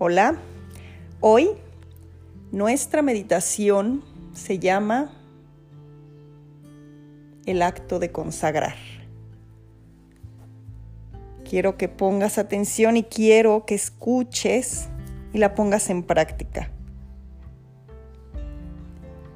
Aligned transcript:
Hola, 0.00 0.38
hoy 1.18 1.50
nuestra 2.52 3.02
meditación 3.02 4.04
se 4.32 4.60
llama 4.60 5.12
el 7.46 7.62
acto 7.62 7.98
de 7.98 8.12
consagrar. 8.12 8.76
Quiero 11.44 11.76
que 11.76 11.88
pongas 11.88 12.38
atención 12.38 12.96
y 12.96 13.02
quiero 13.02 13.66
que 13.66 13.74
escuches 13.74 14.88
y 15.32 15.38
la 15.38 15.56
pongas 15.56 15.90
en 15.90 16.04
práctica. 16.04 16.70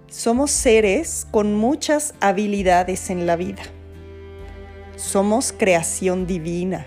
Somos 0.07 0.53
seres 0.53 1.27
con 1.33 1.57
muchas 1.57 2.15
habilidades 2.21 3.11
en 3.11 3.27
la 3.27 3.35
vida. 3.35 3.65
Somos 4.95 5.53
creación 5.53 6.29
divina 6.29 6.87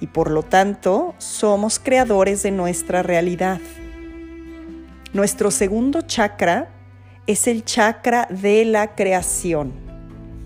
y 0.00 0.06
por 0.06 0.30
lo 0.30 0.42
tanto 0.42 1.14
somos 1.18 1.78
creadores 1.78 2.42
de 2.42 2.50
nuestra 2.50 3.02
realidad. 3.02 3.60
Nuestro 5.12 5.50
segundo 5.50 6.02
chakra 6.02 6.70
es 7.26 7.46
el 7.46 7.64
chakra 7.64 8.26
de 8.30 8.64
la 8.64 8.94
creación, 8.94 9.72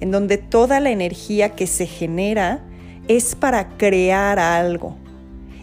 en 0.01 0.11
donde 0.11 0.39
toda 0.39 0.81
la 0.81 0.91
energía 0.91 1.51
que 1.51 1.67
se 1.67 1.87
genera 1.87 2.65
es 3.07 3.35
para 3.35 3.69
crear 3.77 4.39
algo 4.39 4.97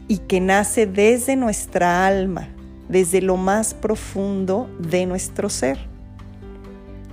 y 0.07 0.19
que 0.19 0.39
nace 0.39 0.85
desde 0.85 1.35
nuestra 1.35 2.05
alma, 2.05 2.47
desde 2.89 3.21
lo 3.21 3.37
más 3.37 3.73
profundo 3.73 4.69
de 4.79 5.05
nuestro 5.05 5.49
ser. 5.49 5.79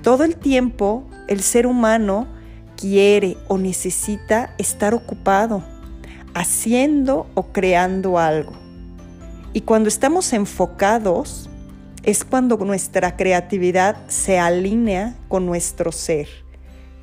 Todo 0.03 0.25
el 0.25 0.37
tiempo 0.37 1.05
el 1.27 1.41
ser 1.41 1.67
humano 1.67 2.29
quiere 2.77 3.37
o 3.49 3.59
necesita 3.59 4.55
estar 4.59 4.95
ocupado 4.95 5.63
haciendo 6.35 7.27
o 7.35 7.53
creando 7.53 8.19
algo. 8.19 8.53
Y 9.53 9.63
cuando 9.63 9.89
estamos 9.89 10.33
enfocados 10.33 11.49
es 12.03 12.25
cuando 12.25 12.57
nuestra 12.59 13.17
creatividad 13.17 13.97
se 14.09 14.39
alinea 14.39 15.17
con 15.29 15.47
nuestro 15.47 15.93
ser, 15.93 16.29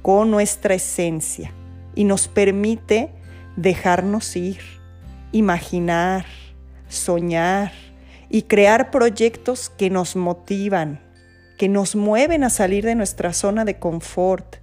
con 0.02 0.32
nuestra 0.32 0.76
esencia 0.76 1.52
y 1.96 2.04
nos 2.04 2.28
permite 2.28 3.12
dejarnos 3.56 4.36
ir, 4.36 4.60
imaginar, 5.32 6.26
soñar 6.88 7.72
y 8.30 8.44
crear 8.44 8.92
proyectos 8.92 9.70
que 9.70 9.90
nos 9.90 10.16
motivan, 10.16 11.02
que 11.58 11.70
nos 11.70 11.96
mueven 11.96 12.44
a 12.44 12.50
salir 12.50 12.86
de 12.86 12.96
nuestra 12.96 13.34
zona 13.34 13.66
de 13.66 13.80
confort, 13.80 14.58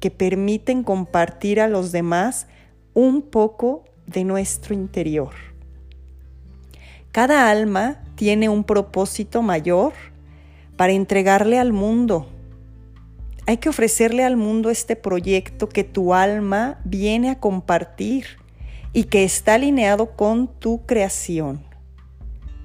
que 0.00 0.10
permiten 0.10 0.84
compartir 0.84 1.60
a 1.60 1.68
los 1.68 1.92
demás 1.92 2.46
un 2.94 3.22
poco 3.22 3.84
de 4.06 4.24
nuestro 4.24 4.74
interior. 4.74 5.32
Cada 7.12 7.50
alma 7.50 8.02
tiene 8.14 8.48
un 8.48 8.64
propósito 8.64 9.42
mayor 9.42 9.92
para 10.76 10.92
entregarle 10.92 11.58
al 11.58 11.72
mundo. 11.72 12.28
Hay 13.46 13.58
que 13.58 13.68
ofrecerle 13.68 14.24
al 14.24 14.36
mundo 14.36 14.70
este 14.70 14.96
proyecto 14.96 15.68
que 15.68 15.84
tu 15.84 16.12
alma 16.12 16.78
viene 16.84 17.30
a 17.30 17.40
compartir 17.40 18.26
y 18.92 19.04
que 19.04 19.24
está 19.24 19.54
alineado 19.54 20.16
con 20.16 20.48
tu 20.48 20.84
creación. 20.84 21.64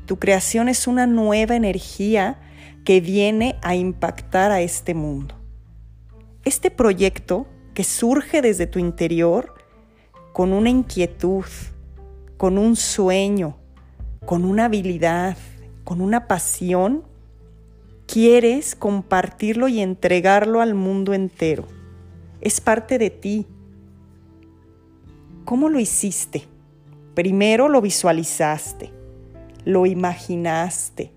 Tu 0.06 0.19
creación 0.19 0.67
es 0.67 0.88
una 0.88 1.08
nueva 1.08 1.56
energía 1.56 2.39
que 2.84 3.00
viene 3.00 3.58
a 3.62 3.75
impactar 3.75 4.52
a 4.52 4.62
este 4.62 4.94
mundo. 4.94 5.36
Este 6.44 6.72
proyecto 6.72 7.47
que 7.73 7.84
surge 7.84 8.42
desde 8.42 8.67
tu 8.67 8.80
interior 8.80 9.53
con 10.34 10.54
una 10.54 10.70
inquietud, 10.70 11.46
con 12.38 12.58
un 12.58 12.76
sueño, 12.76 13.58
con 14.26 14.46
una 14.46 14.66
habilidad, 14.66 15.38
con 15.84 16.02
una 16.02 16.28
pasión, 16.28 17.03
quieres 18.08 18.75
compartirlo 18.75 19.68
y 19.68 19.80
entregarlo 19.80 20.62
al 20.62 20.74
mundo 20.74 21.14
entero. 21.14 21.66
Es 22.40 22.62
parte 22.62 22.97
de 22.97 23.09
ti. 23.09 23.47
¿Cómo 25.46 25.70
lo 25.70 25.80
hiciste? 25.80 26.44
Primero 27.14 27.68
lo 27.68 27.81
visualizaste, 27.81 28.91
lo 29.66 29.86
imaginaste, 29.86 31.12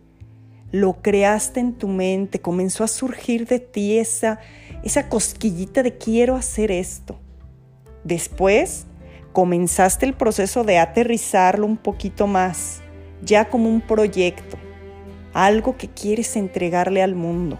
lo 0.72 0.94
creaste 1.02 1.60
en 1.60 1.74
tu 1.74 1.86
mente, 1.86 2.40
comenzó 2.40 2.82
a 2.82 2.88
surgir 2.88 3.46
de 3.46 3.60
ti 3.60 3.98
esa, 3.98 4.40
esa 4.82 5.08
cosquillita 5.08 5.84
de 5.84 5.96
quiero 5.96 6.34
hacer 6.34 6.72
esto. 6.72 7.16
Después 8.02 8.86
comenzaste 9.34 10.06
el 10.06 10.14
proceso 10.14 10.62
de 10.62 10.78
aterrizarlo 10.78 11.66
un 11.66 11.76
poquito 11.76 12.28
más, 12.28 12.80
ya 13.20 13.50
como 13.50 13.68
un 13.68 13.80
proyecto, 13.80 14.56
algo 15.34 15.76
que 15.76 15.88
quieres 15.88 16.36
entregarle 16.36 17.02
al 17.02 17.16
mundo. 17.16 17.58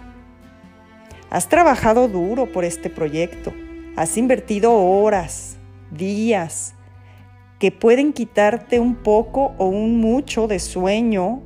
Has 1.31 1.49
trabajado 1.49 2.07
duro 2.07 2.51
por 2.53 2.65
este 2.65 2.91
proyecto, 2.91 3.53
has 3.97 4.17
invertido 4.17 4.73
horas, 4.73 5.57
días, 5.91 6.75
que 7.59 7.73
pueden 7.73 8.13
quitarte 8.13 8.79
un 8.79 8.95
poco 8.95 9.53
o 9.59 9.67
un 9.67 9.99
mucho 10.01 10.47
de 10.47 10.61
sueño, 10.61 11.43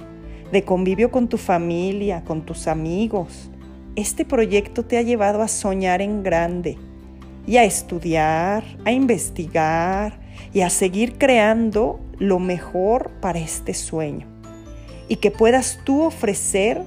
de 0.53 0.62
convivio 0.62 1.11
con 1.11 1.28
tu 1.28 1.38
familia, 1.38 2.22
con 2.22 2.44
tus 2.44 2.69
amigos. 2.69 3.50
Este 3.97 4.27
proyecto 4.27 4.84
te 4.84 4.99
ha 4.99 5.03
llevado 5.03 5.41
a 5.41 5.49
soñar 5.49 6.03
en 6.03 6.22
grande 6.22 6.77
y 7.49 7.57
a 7.57 7.65
estudiar, 7.65 8.63
a 8.85 8.93
investigar 8.93 10.21
y 10.53 10.61
a 10.61 10.69
seguir 10.69 11.17
creando 11.17 11.99
lo 12.19 12.39
mejor 12.39 13.11
para 13.23 13.39
este 13.39 13.73
sueño. 13.73 14.27
Y 15.09 15.17
que 15.17 15.31
puedas 15.31 15.81
tú 15.83 16.03
ofrecer 16.03 16.83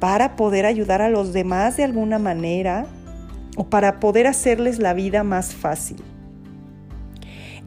para 0.00 0.34
poder 0.34 0.66
ayudar 0.66 1.02
a 1.02 1.08
los 1.08 1.32
demás 1.32 1.76
de 1.76 1.84
alguna 1.84 2.18
manera 2.18 2.86
o 3.56 3.70
para 3.70 4.00
poder 4.00 4.26
hacerles 4.26 4.80
la 4.80 4.92
vida 4.92 5.22
más 5.22 5.54
fácil. 5.54 6.02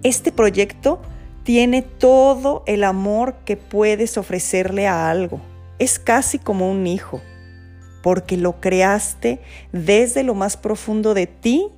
Este 0.03 0.33
proyecto 0.33 1.01
tiene 1.43 1.83
todo 1.83 2.63
el 2.67 2.83
amor 2.83 3.35
que 3.45 3.55
puedes 3.55 4.17
ofrecerle 4.17 4.87
a 4.87 5.09
algo. 5.09 5.39
Es 5.79 5.99
casi 5.99 6.37
como 6.37 6.69
un 6.69 6.85
hijo, 6.85 7.21
porque 8.03 8.35
lo 8.35 8.59
creaste 8.59 9.39
desde 9.71 10.23
lo 10.23 10.35
más 10.35 10.57
profundo 10.57 11.13
de 11.13 11.27
ti 11.27 11.69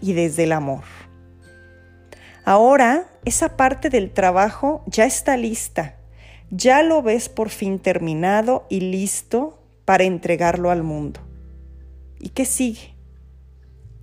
y 0.00 0.12
desde 0.12 0.44
el 0.44 0.52
amor. 0.52 0.84
Ahora 2.44 3.06
esa 3.24 3.56
parte 3.56 3.90
del 3.90 4.10
trabajo 4.10 4.82
ya 4.86 5.04
está 5.04 5.36
lista, 5.36 5.96
ya 6.50 6.82
lo 6.82 7.02
ves 7.02 7.28
por 7.28 7.50
fin 7.50 7.78
terminado 7.78 8.66
y 8.68 8.80
listo 8.80 9.62
para 9.84 10.04
entregarlo 10.04 10.70
al 10.70 10.82
mundo. 10.82 11.20
¿Y 12.18 12.30
qué 12.30 12.44
sigue? 12.44 12.94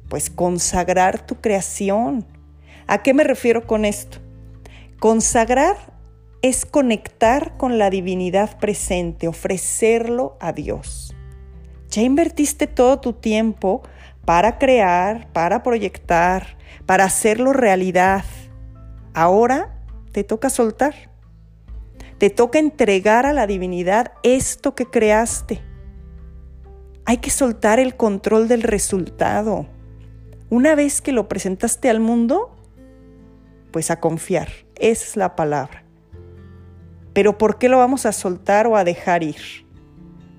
Pues 0.10 0.30
consagrar 0.30 1.26
tu 1.26 1.36
creación. 1.36 2.26
¿A 2.88 3.04
qué 3.04 3.14
me 3.14 3.24
refiero 3.24 3.68
con 3.68 3.86
esto? 3.86 4.20
Consagrar 5.00 5.76
es 6.42 6.66
conectar 6.66 7.58
con 7.58 7.78
la 7.78 7.90
divinidad 7.90 8.58
presente, 8.60 9.28
ofrecerlo 9.28 10.38
a 10.40 10.54
Dios. 10.54 11.16
Ya 11.90 12.02
invertiste 12.02 12.68
todo 12.68 13.00
tu 13.00 13.14
tiempo 13.14 13.84
para 14.28 14.58
crear, 14.58 15.32
para 15.32 15.64
proyectar, 15.64 16.58
para 16.86 17.06
hacerlo 17.06 17.54
realidad. 17.54 18.26
Ahora 19.14 19.80
te 20.12 20.26
toca 20.26 20.50
soltar. 20.50 20.94
Te 22.18 22.30
toca 22.30 22.60
entregar 22.60 23.26
a 23.26 23.32
la 23.32 23.48
divinidad 23.48 24.12
esto 24.24 24.76
que 24.76 24.86
creaste. 24.86 25.62
Hay 27.06 27.20
que 27.20 27.30
soltar 27.30 27.80
el 27.80 27.96
control 27.96 28.50
del 28.50 28.64
resultado. 28.64 29.66
Una 30.50 30.76
vez 30.76 31.02
que 31.02 31.14
lo 31.14 31.30
presentaste 31.30 31.90
al 31.90 32.02
mundo, 32.02 32.54
pues 33.72 33.92
a 33.92 34.02
confiar. 34.02 34.50
Esa 34.76 35.06
es 35.06 35.16
la 35.16 35.38
palabra. 35.38 35.86
Pero 37.14 37.38
¿por 37.38 37.60
qué 37.60 37.70
lo 37.70 37.78
vamos 37.78 38.06
a 38.06 38.12
soltar 38.12 38.68
o 38.68 38.76
a 38.76 38.84
dejar 38.84 39.24
ir? 39.24 39.66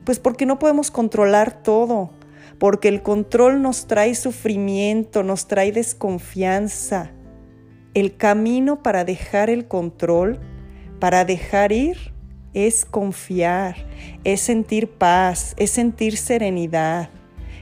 Pues 0.04 0.18
porque 0.18 0.44
no 0.44 0.58
podemos 0.58 0.90
controlar 0.90 1.62
todo 1.62 2.17
porque 2.58 2.88
el 2.88 3.02
control 3.02 3.62
nos 3.62 3.86
trae 3.86 4.14
sufrimiento, 4.14 5.22
nos 5.22 5.46
trae 5.46 5.72
desconfianza. 5.72 7.12
El 7.94 8.16
camino 8.16 8.82
para 8.82 9.04
dejar 9.04 9.48
el 9.48 9.68
control, 9.68 10.40
para 10.98 11.24
dejar 11.24 11.72
ir, 11.72 12.12
es 12.54 12.84
confiar, 12.84 13.76
es 14.24 14.40
sentir 14.40 14.90
paz, 14.90 15.54
es 15.56 15.70
sentir 15.70 16.16
serenidad, 16.16 17.10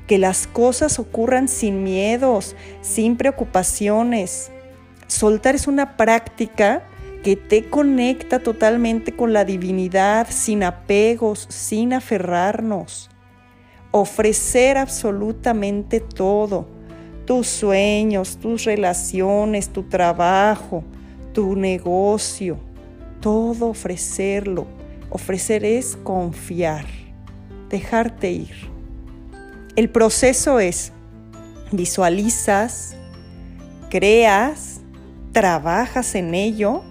que 0.06 0.18
las 0.18 0.46
cosas 0.46 0.98
ocurran 0.98 1.48
sin 1.48 1.82
miedos, 1.82 2.56
sin 2.80 3.16
preocupaciones. 3.16 4.50
Soltar 5.08 5.54
es 5.54 5.66
una 5.66 5.96
práctica 5.96 6.84
que 7.22 7.36
te 7.36 7.68
conecta 7.68 8.38
totalmente 8.38 9.12
con 9.12 9.32
la 9.32 9.44
divinidad, 9.44 10.28
sin 10.30 10.62
apegos, 10.62 11.46
sin 11.50 11.92
aferrarnos 11.92 13.10
ofrecer 13.90 14.78
absolutamente 14.78 16.00
todo, 16.00 16.66
tus 17.24 17.46
sueños, 17.46 18.36
tus 18.36 18.64
relaciones, 18.64 19.70
tu 19.70 19.84
trabajo, 19.84 20.84
tu 21.32 21.56
negocio, 21.56 22.58
todo 23.20 23.68
ofrecerlo 23.68 24.66
Ofrecer 25.10 25.64
es 25.64 25.96
confiar, 25.96 26.84
dejarte 27.70 28.30
ir. 28.32 28.54
El 29.76 29.88
proceso 29.88 30.58
es 30.58 30.92
visualizas, 31.70 32.96
creas, 33.88 34.80
trabajas 35.32 36.14
en 36.16 36.34
ello 36.34 36.82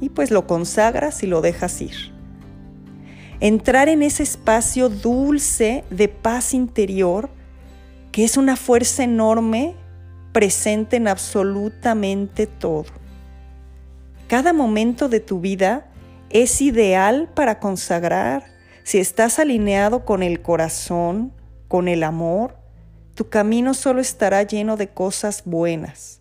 y 0.00 0.08
pues 0.08 0.30
lo 0.30 0.46
consagras 0.46 1.22
y 1.22 1.26
lo 1.26 1.42
dejas 1.42 1.80
ir. 1.82 2.11
Entrar 3.42 3.88
en 3.88 4.02
ese 4.02 4.22
espacio 4.22 4.88
dulce 4.88 5.82
de 5.90 6.06
paz 6.06 6.54
interior 6.54 7.28
que 8.12 8.22
es 8.22 8.36
una 8.36 8.54
fuerza 8.54 9.02
enorme 9.02 9.74
presente 10.30 10.94
en 10.94 11.08
absolutamente 11.08 12.46
todo. 12.46 12.86
Cada 14.28 14.52
momento 14.52 15.08
de 15.08 15.18
tu 15.18 15.40
vida 15.40 15.88
es 16.30 16.62
ideal 16.62 17.30
para 17.34 17.58
consagrar 17.58 18.44
si 18.84 18.98
estás 18.98 19.40
alineado 19.40 20.04
con 20.04 20.22
el 20.22 20.40
corazón, 20.40 21.32
con 21.66 21.88
el 21.88 22.04
amor, 22.04 22.56
tu 23.16 23.28
camino 23.28 23.74
solo 23.74 24.00
estará 24.00 24.44
lleno 24.44 24.76
de 24.76 24.90
cosas 24.90 25.42
buenas. 25.44 26.20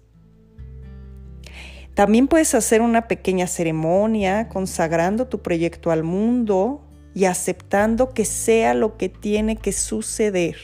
También 1.93 2.27
puedes 2.27 2.55
hacer 2.55 2.81
una 2.81 3.07
pequeña 3.07 3.45
ceremonia 3.45 4.49
consagrando 4.49 5.27
tu 5.27 5.43
proyecto 5.43 5.91
al 5.91 6.01
mundo 6.01 6.87
y 7.13 7.25
aceptando 7.25 8.13
que 8.13 8.25
sea 8.25 8.73
lo 8.73 8.97
que 8.97 9.09
tiene 9.09 9.57
que 9.57 9.71
suceder, 9.71 10.55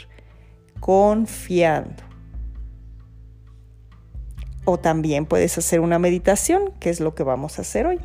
confiando. 0.79 2.03
O 4.65 4.77
también 4.77 5.25
puedes 5.25 5.57
hacer 5.57 5.79
una 5.79 5.99
meditación, 5.99 6.73
que 6.79 6.89
es 6.89 6.99
lo 6.99 7.15
que 7.15 7.23
vamos 7.23 7.57
a 7.57 7.61
hacer 7.61 7.87
hoy, 7.87 7.99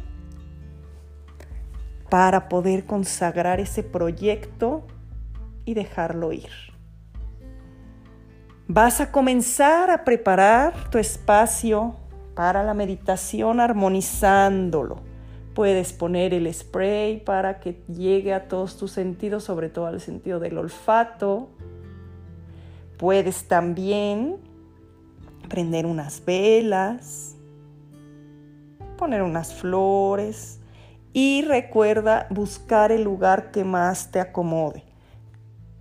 para 2.08 2.48
poder 2.48 2.84
consagrar 2.84 3.58
ese 3.58 3.82
proyecto 3.82 4.86
y 5.64 5.74
dejarlo 5.74 6.32
ir. 6.32 6.50
Vas 8.68 9.00
a 9.00 9.10
comenzar 9.10 9.90
a 9.90 10.04
preparar 10.04 10.90
tu 10.90 10.98
espacio 10.98 11.96
para 12.34 12.62
la 12.62 12.74
meditación 12.74 13.60
armonizándolo. 13.60 15.11
Puedes 15.54 15.92
poner 15.92 16.32
el 16.32 16.52
spray 16.52 17.20
para 17.20 17.60
que 17.60 17.82
llegue 17.86 18.32
a 18.32 18.48
todos 18.48 18.78
tus 18.78 18.92
sentidos, 18.92 19.44
sobre 19.44 19.68
todo 19.68 19.86
al 19.86 20.00
sentido 20.00 20.40
del 20.40 20.56
olfato. 20.56 21.50
Puedes 22.96 23.48
también 23.48 24.38
prender 25.48 25.84
unas 25.84 26.24
velas, 26.24 27.36
poner 28.96 29.22
unas 29.22 29.52
flores 29.52 30.60
y 31.12 31.42
recuerda 31.42 32.26
buscar 32.30 32.90
el 32.90 33.02
lugar 33.02 33.50
que 33.50 33.64
más 33.64 34.10
te 34.10 34.20
acomode, 34.20 34.84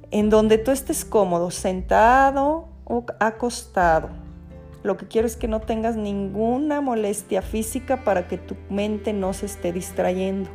en 0.09 0.29
donde 0.29 0.57
tú 0.57 0.71
estés 0.71 1.05
cómodo, 1.05 1.49
sentado 1.49 2.67
o 2.83 3.05
acostado 3.19 4.20
lo 4.83 4.97
que 4.97 5.07
quiero 5.07 5.27
es 5.27 5.35
que 5.35 5.47
no 5.47 5.59
tengas 5.59 5.95
ninguna 5.95 6.81
molestia 6.81 7.41
física 7.41 8.03
para 8.03 8.27
que 8.27 8.37
tu 8.37 8.55
mente 8.69 9.13
no 9.13 9.33
se 9.33 9.45
esté 9.45 9.71
distrayendo. 9.71 10.49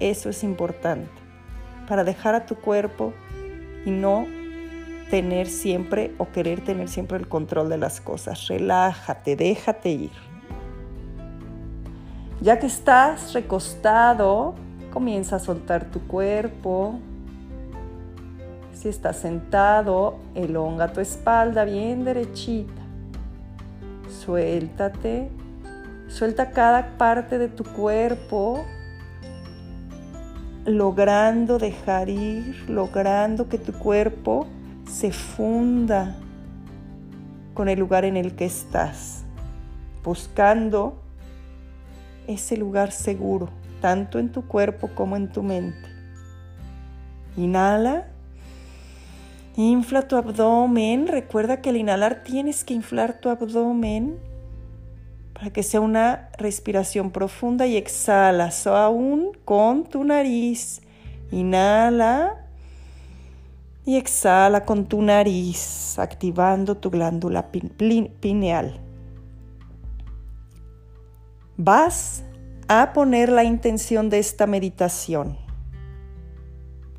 Eso 0.00 0.28
es 0.28 0.42
importante, 0.42 1.10
para 1.88 2.04
dejar 2.04 2.34
a 2.34 2.44
tu 2.44 2.56
cuerpo 2.56 3.12
y 3.84 3.90
no 3.90 4.26
tener 5.10 5.46
siempre 5.46 6.12
o 6.18 6.30
querer 6.30 6.60
tener 6.62 6.88
siempre 6.88 7.18
el 7.18 7.28
control 7.28 7.68
de 7.68 7.78
las 7.78 8.00
cosas. 8.00 8.48
Relájate, 8.48 9.36
déjate 9.36 9.90
ir. 9.90 10.10
Ya 12.40 12.58
que 12.58 12.66
estás 12.66 13.32
recostado, 13.32 14.54
comienza 14.92 15.36
a 15.36 15.38
soltar 15.38 15.84
tu 15.86 16.00
cuerpo. 16.06 16.98
Si 18.74 18.88
estás 18.88 19.16
sentado, 19.16 20.18
elonga 20.34 20.92
tu 20.92 21.00
espalda 21.00 21.64
bien 21.64 22.04
derechita. 22.04 22.85
Suéltate, 24.08 25.30
suelta 26.08 26.50
cada 26.50 26.96
parte 26.96 27.38
de 27.38 27.48
tu 27.48 27.64
cuerpo, 27.64 28.64
logrando 30.64 31.58
dejar 31.58 32.08
ir, 32.08 32.64
logrando 32.68 33.48
que 33.48 33.58
tu 33.58 33.72
cuerpo 33.72 34.46
se 34.86 35.12
funda 35.12 36.16
con 37.54 37.68
el 37.68 37.78
lugar 37.78 38.04
en 38.04 38.16
el 38.16 38.34
que 38.36 38.44
estás, 38.44 39.24
buscando 40.04 41.02
ese 42.26 42.56
lugar 42.56 42.92
seguro, 42.92 43.48
tanto 43.80 44.18
en 44.18 44.30
tu 44.30 44.46
cuerpo 44.46 44.90
como 44.94 45.16
en 45.16 45.28
tu 45.30 45.42
mente. 45.42 45.88
Inhala 47.36 48.08
Infla 49.56 50.06
tu 50.06 50.16
abdomen. 50.16 51.08
Recuerda 51.08 51.62
que 51.62 51.70
al 51.70 51.78
inhalar 51.78 52.22
tienes 52.22 52.62
que 52.62 52.74
inflar 52.74 53.20
tu 53.20 53.30
abdomen 53.30 54.18
para 55.32 55.50
que 55.50 55.62
sea 55.62 55.80
una 55.80 56.30
respiración 56.36 57.10
profunda 57.10 57.66
y 57.66 57.76
exhala, 57.76 58.50
aún 58.66 59.32
con 59.46 59.84
tu 59.84 60.04
nariz. 60.04 60.82
Inhala 61.30 62.46
y 63.86 63.96
exhala 63.96 64.64
con 64.66 64.84
tu 64.86 65.00
nariz, 65.00 65.98
activando 65.98 66.76
tu 66.76 66.90
glándula 66.90 67.50
pineal. 67.50 68.80
Vas 71.56 72.24
a 72.68 72.92
poner 72.92 73.30
la 73.30 73.44
intención 73.44 74.10
de 74.10 74.18
esta 74.18 74.46
meditación. 74.46 75.38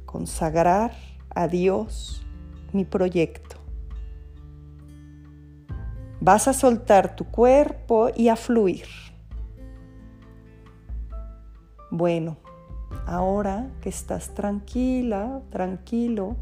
Consagrar 0.05 0.91
a 1.35 1.47
Dios 1.47 2.26
mi 2.77 2.85
proyecto. 2.85 3.57
Vas 6.21 6.47
a 6.47 6.53
soltar 6.53 7.15
tu 7.15 7.25
cuerpo 7.25 8.09
y 8.15 8.29
a 8.29 8.35
fluir. 8.35 8.85
Bueno, 11.89 12.37
ahora 13.05 13.67
que 13.81 13.89
estás 13.89 14.33
tranquila, 14.33 15.41
tranquilo, 15.49 16.35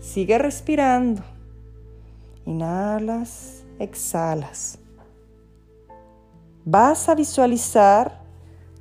sigue 0.00 0.36
respirando. 0.38 1.22
Inhalas, 2.44 3.64
exhalas. 3.78 4.78
Vas 6.64 7.08
a 7.08 7.14
visualizar 7.14 8.20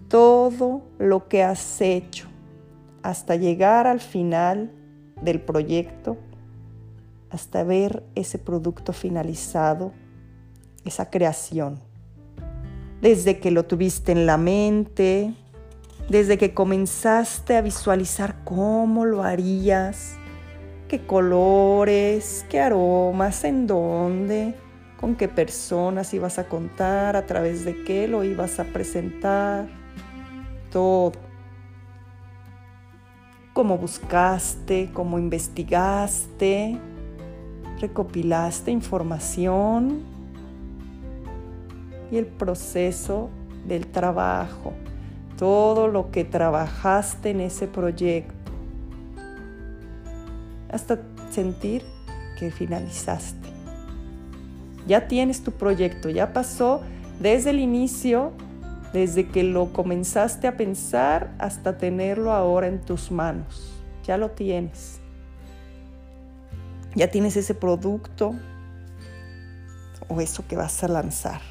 todo 0.08 0.82
lo 0.98 1.28
que 1.28 1.44
has 1.44 1.80
hecho 1.82 2.28
hasta 3.04 3.36
llegar 3.36 3.86
al 3.88 4.00
final 4.00 4.72
del 5.22 5.42
proyecto 5.42 6.18
hasta 7.30 7.64
ver 7.64 8.04
ese 8.16 8.40
producto 8.40 8.94
finalizado, 8.94 9.92
esa 10.86 11.10
creación. 11.10 11.80
Desde 13.02 13.40
que 13.40 13.52
lo 13.52 13.66
tuviste 13.66 14.12
en 14.12 14.26
la 14.26 14.38
mente, 14.38 15.34
desde 16.10 16.38
que 16.38 16.54
comenzaste 16.54 17.58
a 17.58 17.62
visualizar 17.62 18.44
cómo 18.44 19.06
lo 19.06 19.24
harías, 19.24 20.16
qué 20.88 21.06
colores, 21.06 22.46
qué 22.50 22.62
aromas, 22.62 23.44
en 23.44 23.68
dónde, 23.68 24.56
con 25.00 25.16
qué 25.16 25.28
personas 25.28 26.14
ibas 26.14 26.40
a 26.40 26.48
contar, 26.48 27.16
a 27.16 27.26
través 27.26 27.66
de 27.66 27.84
qué 27.84 28.08
lo 28.08 28.24
ibas 28.24 28.60
a 28.60 28.64
presentar, 28.66 29.68
todo. 30.72 31.14
Cómo 33.54 33.78
buscaste, 33.78 34.92
cómo 34.94 35.20
investigaste, 35.20 36.80
recopilaste 37.80 38.72
información 38.72 40.00
y 42.12 42.18
el 42.18 42.26
proceso 42.26 43.30
del 43.68 43.88
trabajo, 43.88 44.74
todo 45.38 45.88
lo 45.88 46.10
que 46.10 46.24
trabajaste 46.24 47.32
en 47.32 47.42
ese 47.42 47.68
proyecto, 47.68 48.34
hasta 50.72 51.00
sentir 51.30 51.84
que 52.40 52.52
finalizaste. 52.52 53.48
Ya 54.88 55.08
tienes 55.08 55.44
tu 55.44 55.52
proyecto, 55.52 56.10
ya 56.10 56.34
pasó 56.34 56.82
desde 57.20 57.50
el 57.50 57.60
inicio, 57.60 58.32
desde 58.94 59.28
que 59.28 59.44
lo 59.44 59.74
comenzaste 59.74 60.48
a 60.48 60.56
pensar 60.56 61.34
hasta 61.40 61.78
tenerlo 61.78 62.32
ahora 62.32 62.68
en 62.68 62.80
tus 62.80 63.12
manos. 63.12 63.74
Ya 64.06 64.18
lo 64.18 64.32
tienes 64.32 65.02
ya 66.98 67.12
tienes 67.12 67.38
ese 67.38 67.54
producto 67.54 68.34
o 70.08 70.20
eso 70.20 70.48
que 70.48 70.56
vas 70.56 70.84
a 70.84 70.88
lanzar. 70.88 71.42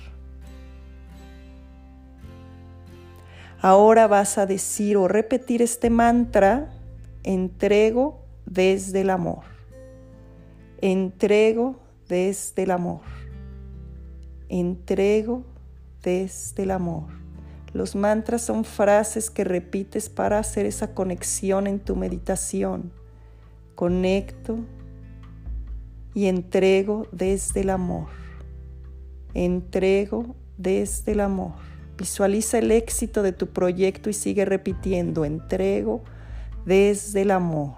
Ahora 3.60 4.08
vas 4.08 4.38
a 4.38 4.46
decir 4.46 4.96
o 4.96 5.06
repetir 5.06 5.62
este 5.62 5.88
mantra, 5.88 6.68
entrego 7.22 8.20
desde 8.44 9.02
el 9.02 9.10
amor. 9.10 9.44
Entrego 10.80 11.76
desde 12.08 12.64
el 12.64 12.72
amor. 12.72 13.00
Entrego 14.48 15.44
desde 16.02 16.64
el 16.64 16.72
amor. 16.72 17.04
Los 17.72 17.94
mantras 17.94 18.42
son 18.42 18.64
frases 18.64 19.30
que 19.30 19.44
repites 19.44 20.08
para 20.08 20.38
hacer 20.38 20.66
esa 20.66 20.92
conexión 20.92 21.66
en 21.66 21.78
tu 21.78 21.94
meditación. 21.94 22.90
Conecto 23.74 24.58
y 26.16 26.28
entrego 26.28 27.06
desde 27.12 27.60
el 27.60 27.68
amor. 27.68 28.06
Entrego 29.34 30.34
desde 30.56 31.12
el 31.12 31.20
amor. 31.20 31.52
Visualiza 31.98 32.56
el 32.56 32.72
éxito 32.72 33.22
de 33.22 33.32
tu 33.32 33.48
proyecto 33.48 34.08
y 34.08 34.14
sigue 34.14 34.46
repitiendo. 34.46 35.26
Entrego 35.26 36.02
desde 36.64 37.20
el 37.20 37.30
amor. 37.32 37.74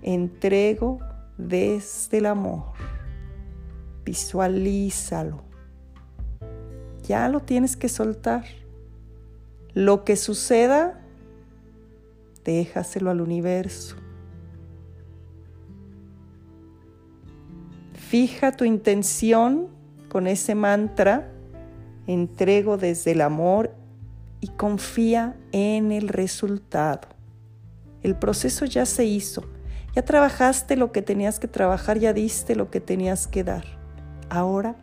Entrego 0.00 0.98
desde 1.36 2.18
el 2.18 2.24
amor. 2.24 2.72
Visualízalo. 4.06 5.42
Ya 7.06 7.28
lo 7.28 7.40
tienes 7.40 7.76
que 7.76 7.90
soltar. 7.90 8.46
Lo 9.74 10.04
que 10.04 10.16
suceda, 10.16 11.02
déjaselo 12.46 13.10
al 13.10 13.20
universo. 13.20 13.96
Fija 18.14 18.52
tu 18.52 18.64
intención 18.64 19.66
con 20.08 20.28
ese 20.28 20.54
mantra, 20.54 21.32
entrego 22.06 22.76
desde 22.76 23.10
el 23.10 23.20
amor 23.20 23.74
y 24.40 24.50
confía 24.50 25.34
en 25.50 25.90
el 25.90 26.06
resultado. 26.06 27.08
El 28.04 28.14
proceso 28.14 28.66
ya 28.66 28.86
se 28.86 29.04
hizo, 29.04 29.42
ya 29.96 30.04
trabajaste 30.04 30.76
lo 30.76 30.92
que 30.92 31.02
tenías 31.02 31.40
que 31.40 31.48
trabajar, 31.48 31.98
ya 31.98 32.12
diste 32.12 32.54
lo 32.54 32.70
que 32.70 32.78
tenías 32.78 33.26
que 33.26 33.42
dar. 33.42 33.64
Ahora 34.30 34.76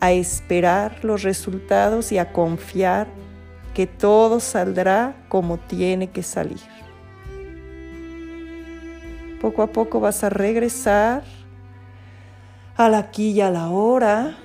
a 0.00 0.12
esperar 0.12 1.04
los 1.04 1.24
resultados 1.24 2.10
y 2.10 2.16
a 2.16 2.32
confiar 2.32 3.06
que 3.74 3.86
todo 3.86 4.40
saldrá 4.40 5.26
como 5.28 5.58
tiene 5.58 6.08
que 6.08 6.22
salir. 6.22 6.62
Poco 9.42 9.60
a 9.60 9.66
poco 9.66 10.00
vas 10.00 10.24
a 10.24 10.30
regresar 10.30 11.22
al 12.78 12.94
aquí 12.94 13.32
y 13.32 13.40
a 13.40 13.50
la 13.50 13.68
hora. 13.68 14.38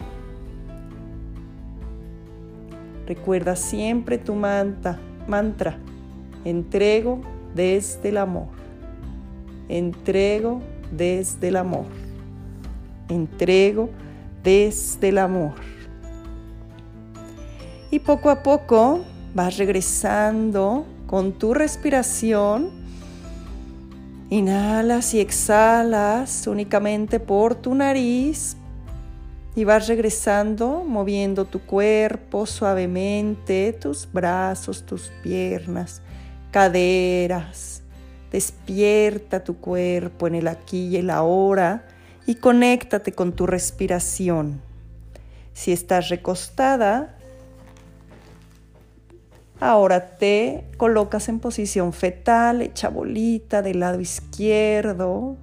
Recuerda 3.06 3.56
siempre 3.56 4.18
tu 4.18 4.34
mantra. 4.34 5.78
Entrego 6.44 7.22
desde 7.54 8.10
el 8.10 8.18
amor. 8.18 8.48
Entrego 9.70 10.62
desde 10.92 11.50
el 11.50 11.58
amor. 11.58 11.86
Entrego 13.08 13.92
desde 14.44 15.10
el 15.10 15.20
amor. 15.20 15.54
Y 17.92 18.00
poco 18.00 18.32
a 18.32 18.42
poco 18.42 19.02
vas 19.36 19.58
regresando 19.58 20.88
con 21.06 21.34
tu 21.34 21.54
respiración 21.54 22.83
Inhalas 24.34 25.14
y 25.14 25.20
exhalas 25.20 26.48
únicamente 26.48 27.20
por 27.20 27.54
tu 27.54 27.76
nariz 27.76 28.58
y 29.56 29.64
vas 29.64 29.88
regresando 29.88 30.84
moviendo 30.84 31.46
tu 31.46 31.60
cuerpo 31.60 32.48
suavemente, 32.48 33.74
tus 33.74 34.12
brazos, 34.12 34.88
tus 34.88 35.12
piernas, 35.22 36.02
caderas. 36.50 37.84
Despierta 38.32 39.44
tu 39.44 39.58
cuerpo 39.58 40.26
en 40.26 40.34
el 40.34 40.48
aquí 40.48 40.88
y 40.88 40.98
el 40.98 41.12
ahora 41.12 41.86
y 42.26 42.34
conéctate 42.34 43.12
con 43.12 43.34
tu 43.34 43.46
respiración. 43.46 44.64
Si 45.54 45.72
estás 45.72 46.10
recostada, 46.10 47.20
Ahora 49.66 50.18
te 50.18 50.66
colocas 50.76 51.30
en 51.30 51.40
posición 51.40 51.94
fetal, 51.94 52.62
hecha 52.62 52.90
bolita 52.90 53.62
del 53.62 53.80
lado 53.80 54.02
izquierdo. 54.02 55.38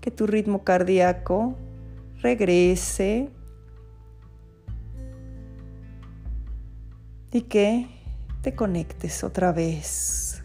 Que 0.00 0.12
tu 0.12 0.28
ritmo 0.28 0.62
cardíaco 0.62 1.56
regrese. 2.22 3.30
Y 7.32 7.40
que 7.40 7.88
te 8.42 8.54
conectes 8.54 9.24
otra 9.24 9.50
vez. 9.50 10.44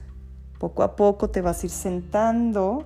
Poco 0.57 0.81
a 0.81 0.95
poco 0.95 1.29
te 1.29 1.41
vas 1.41 1.61
a 1.61 1.67
ir 1.67 1.71
sentando. 1.71 2.83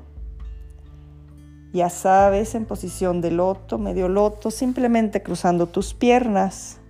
Ya 1.72 1.90
sabes, 1.90 2.54
en 2.54 2.66
posición 2.66 3.22
de 3.22 3.32
loto, 3.32 3.78
medio 3.78 4.10
loto, 4.10 4.52
simplemente 4.52 5.24
cruzando 5.24 5.68
tus 5.68 5.94
piernas 5.94 6.82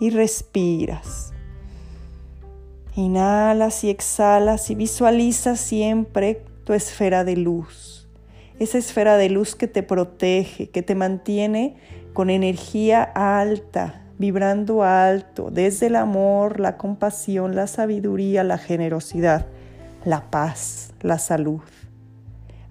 y 0.00 0.10
respiras. 0.10 1.32
Inhalas 2.94 3.84
y 3.84 3.90
exhalas 3.90 4.70
y 4.70 4.74
visualizas 4.74 5.60
siempre 5.60 6.42
tu 6.64 6.72
esfera 6.72 7.24
de 7.24 7.36
luz. 7.36 8.08
Esa 8.58 8.78
esfera 8.78 9.16
de 9.16 9.30
luz 9.30 9.54
que 9.54 9.68
te 9.68 9.82
protege, 9.82 10.70
que 10.70 10.82
te 10.82 10.94
mantiene 10.94 11.76
con 12.12 12.28
energía 12.28 13.02
alta, 13.02 14.02
vibrando 14.18 14.82
alto, 14.82 15.50
desde 15.52 15.86
el 15.86 15.96
amor, 15.96 16.58
la 16.58 16.76
compasión, 16.76 17.54
la 17.54 17.68
sabiduría, 17.68 18.42
la 18.42 18.58
generosidad, 18.58 19.46
la 20.04 20.28
paz, 20.30 20.92
la 21.00 21.18
salud. 21.18 21.60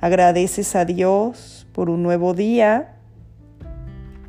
Agradeces 0.02 0.76
a 0.76 0.84
Dios 0.84 1.68
por 1.72 1.90
un 1.90 2.04
nuevo 2.04 2.34
día 2.34 2.97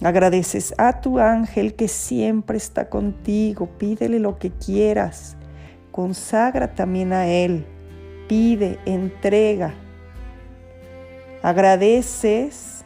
Agradeces 0.03 0.75
a 0.79 1.01
tu 1.01 1.19
ángel 1.19 1.75
que 1.75 1.89
siempre 1.89 2.57
está 2.57 2.89
contigo. 2.89 3.67
Pídele 3.79 4.21
lo 4.21 4.39
que 4.39 4.51
quieras. 4.51 5.37
Consagra 5.91 6.75
también 6.75 7.13
a 7.13 7.27
Él. 7.27 7.67
Pide, 8.29 8.79
entrega. 8.85 9.75
Agradeces. 11.43 12.85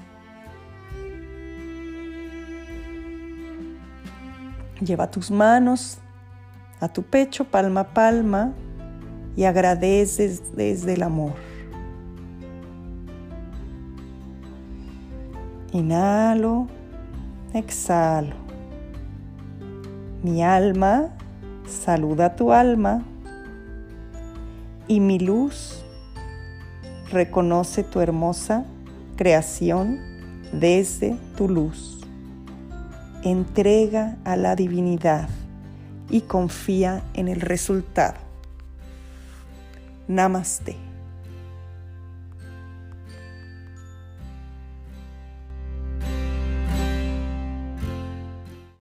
Lleva 4.81 5.11
tus 5.11 5.31
manos 5.31 5.99
a 6.81 6.89
tu 6.89 7.05
pecho, 7.05 7.45
palma 7.45 7.81
a 7.81 7.95
palma, 7.95 8.53
y 9.37 9.45
agradeces 9.45 10.57
desde 10.57 10.95
el 10.95 11.05
amor. 11.05 11.35
Inhalo. 15.71 16.67
Exhalo. 17.55 18.35
Mi 20.23 20.43
alma 20.43 21.11
saluda 21.67 22.35
tu 22.35 22.53
alma 22.53 23.03
y 24.89 25.01
mi 25.01 25.19
luz 25.19 25.85
reconoce 27.11 27.85
tu 27.85 28.01
hermosa 28.01 28.65
creación 29.17 30.01
desde 30.53 31.17
tu 31.37 31.49
luz. 31.49 32.01
Entrega 33.23 34.17
a 34.25 34.37
la 34.37 34.57
divinidad 34.57 35.29
y 36.09 36.23
confía 36.23 37.03
en 37.13 37.29
el 37.29 37.41
resultado. 37.41 38.17
Namaste. 40.09 40.92